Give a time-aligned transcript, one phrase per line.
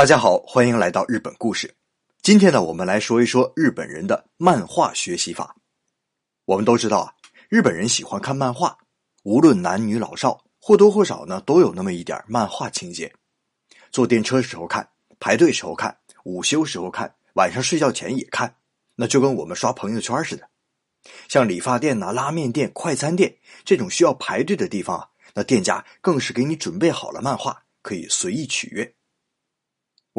[0.00, 1.74] 大家好，欢迎来到日本故事。
[2.22, 5.54] 今天呢，我们来说一说日本人的漫画学习法。
[6.46, 7.12] 我们都知道啊，
[7.50, 8.78] 日本人喜欢看漫画，
[9.24, 13.12] 无论男女老少，或多或少呢都有那么一点漫画情节。
[13.92, 14.88] 坐电车时候看，
[15.18, 15.94] 排队时候看，
[16.24, 18.56] 午休时候看，晚上睡觉前也看，
[18.94, 20.48] 那就跟我们刷朋友圈似的。
[21.28, 23.36] 像理发店呐、拉面店、快餐店
[23.66, 28.94] 这种需要排队的地方啊，那店家更是给你准备好了漫画，可以随意取阅。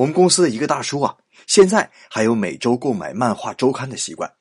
[0.01, 1.15] 我们公司的一个大叔啊，
[1.45, 4.33] 现在还有每周购买漫画周刊的习惯。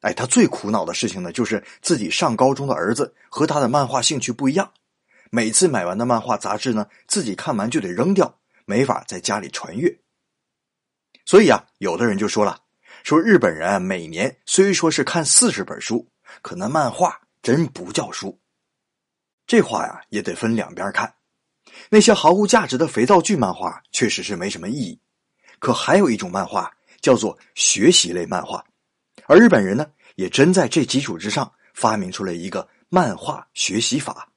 [0.00, 4.70] 哎，他最苦恼的事情呢，就是自己上高中的儿子和他的漫画兴趣不一样。
[5.30, 9.98] 每次买完的漫画杂志呢，自己看完就得扔掉，没法在家里传阅。
[11.24, 12.60] 所以啊，有的人就说了，
[13.02, 16.06] 说日本人每年虽说是看四十本书，
[16.42, 18.38] 可那漫画真不叫书。
[19.46, 21.10] 这话呀，也得分两边看。
[21.90, 25.00] 那些毫无价值的肥皂剧漫画确实是没什么意义，
[25.58, 28.64] 可还有一种漫画叫做学习类漫画，
[29.26, 34.30] 而日本人呢也真在这基础之上发明出了一个漫画学习法。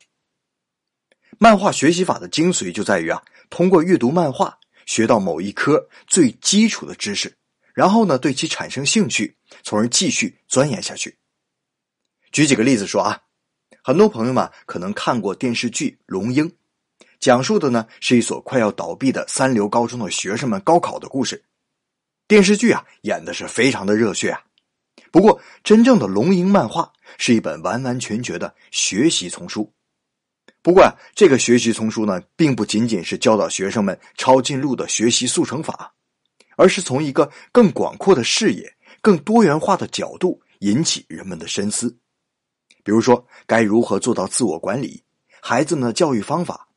[1.38, 7.36] 漫画学习法的精髓就在于啊，通过阅读漫画学到某一科最基础的知识，
[7.74, 11.18] 然后呢对其产生兴趣，从而继续钻研下去。
[12.32, 13.22] 举几个例子说啊，
[13.84, 16.50] 很多朋友们可能看过电视剧《龙樱》。
[17.22, 21.42] 讲述的呢是一所快要倒闭的三流高中的学生们高考的故事。
[22.28, 24.42] 电视剧啊演的是非常的热血啊。
[25.12, 29.72] 不过，真正的龙吟漫画是一本完完全全的学习丛书。
[30.64, 35.94] 不过啊，这个学习丛书呢，并不仅仅是教导学生们抄近路的学习速成法，
[36.58, 41.96] 而是从一个更广阔的视野、更多元化的角度引起人们的深思。
[42.84, 45.04] 比如说，该如何做到自我管理？
[45.40, 46.68] 孩子们的教育方法？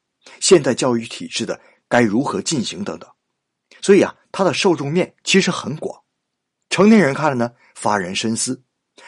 [0.41, 3.11] 现代教育体制的该如何进行等等，
[3.81, 6.03] 所以啊，它的受众面其实很广。
[6.71, 8.55] 成年人看了呢，发人深思；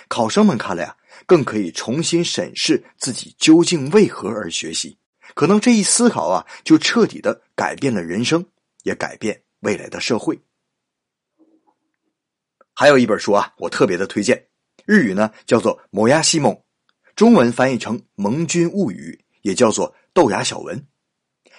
[0.08, 4.98] 考生们看了呀，更可以重新审视自己究竟为何而学习。
[5.34, 8.46] 可能这一思考啊，就彻底的改变了人生，
[8.84, 10.40] 也改变未来的社会。
[12.72, 14.46] 还有一本书啊，我特别的推荐，
[14.84, 16.52] 日语呢叫做《摩崖西蒙》，
[17.16, 20.78] 中文翻译成《盟军物语》，也叫做《豆芽小文》。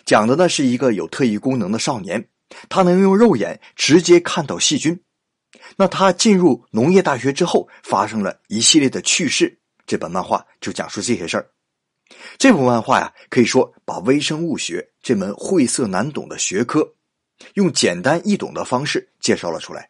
[0.08, 2.30] 讲的呢是一个有特异功能的少年，
[2.70, 4.98] 他能用肉眼直接看到细菌。
[5.76, 9.60] 那他进入农业大学之后，发生了一系列的趣事。
[9.86, 11.50] 这本漫画就讲述这些事儿。
[12.38, 16.90] 这部漫画呀，可以说把微生物学这门晦涩难懂的学科，
[17.56, 19.90] 用简单易懂的方式介绍了出来。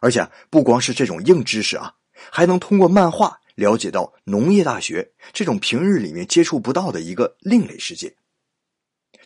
[0.00, 1.92] 而且不光是这种硬知识啊，
[2.32, 8.14] 还能通过漫画了解到农业大学这种平日里面接触不到的一个另类世界。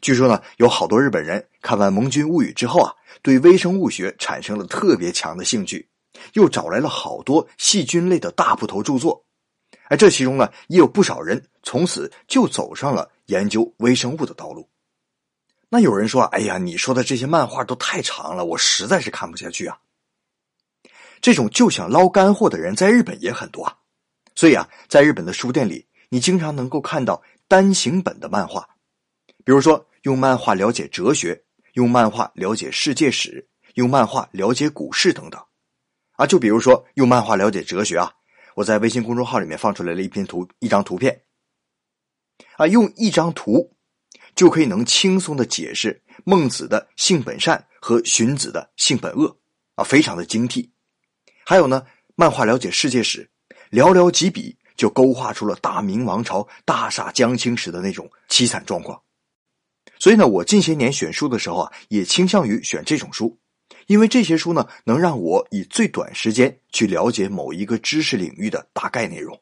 [0.00, 5.88] 据说呢，有好多日本人看完《盟军物语》之后啊，对微生物学产生了特别强的兴趣，
[6.34, 9.24] 又找来了好多细菌类的大部头著作。
[9.88, 14.68] 哎，这其中呢，也有不少人从此就走上了研究微生物的道路。
[15.70, 19.78] 那有人说：“哎呀，你说的这些漫画都太长了，我实在是看不下去啊。”
[21.20, 23.76] 这种就想捞干货的人在日本也很多啊，
[24.34, 28.68] 所以啊，在日本的书店里，你经常能够看到单行本的漫画。
[29.48, 31.42] 比如说，用漫画了解哲学，
[31.72, 35.42] 用漫画了解世界史，用漫画了解股市等等，
[36.16, 38.12] 啊，就比如说用漫画了解哲学啊，
[38.56, 41.22] 我在微信公众号里面放出来了一篇图，一张图片，
[42.58, 43.74] 啊，用一张图
[44.34, 49.34] 就可以能轻松的解释孟子的性本善和荀子的性本恶，
[49.76, 50.70] 啊，非常的精辟。
[51.46, 51.86] 还有呢，
[52.16, 53.26] 漫画了解世界史，
[53.70, 59.00] 寥寥几笔就勾画出了大明王朝大厦将倾时的那种凄惨状况。
[59.98, 63.36] 所以呢，我近些年选书的时候啊，也倾向于选这种书，
[63.86, 69.40] 因为这些书呢，能让我以最短时间去了解某一个知识领域的大概内容。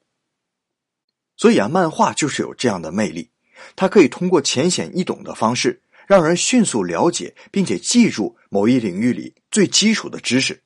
[1.36, 3.28] 所以啊，漫画就是有这样的魅力，
[3.74, 10.62] 它可以通过浅显易懂的方式，让人迅速了解并且记住某一领域里最基础的知识，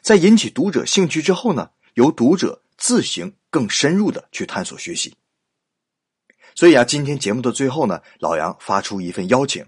[0.00, 5.14] 在引起读者兴趣之后呢，由读者自行更深入的去探索学习。
[6.58, 9.64] 所以啊，今天节目的最后呢，老杨发出一份邀请：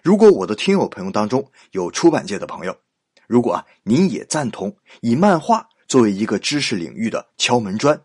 [0.00, 2.78] 如果我的听友朋友当中有出版界的朋友，
[3.26, 8.00] 如果啊您也赞同以漫画作为一个知识领域的敲门砖，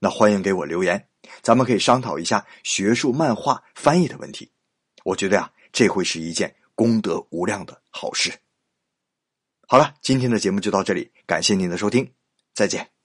[0.00, 1.06] 那欢迎给我留言，
[1.40, 4.50] 咱们可以商讨一下学术漫画翻译的问题。
[5.04, 8.32] 我觉得呀，这会是一件功德无量的好事。
[9.68, 12.12] 好了，今天的节目就到这里，感谢您的收听，
[12.52, 12.97] 再见。